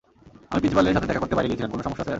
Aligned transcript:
আমি 0.51 0.57
প্রিন্সিপালের 0.61 0.95
সাথে 0.95 1.09
দেখা 1.09 1.21
করতে 1.21 1.35
বাইরে 1.37 1.49
গিয়েছিলাম, 1.49 1.71
কোন 1.73 1.79
সমস্যা, 1.85 1.99
স্যার? 2.03 2.09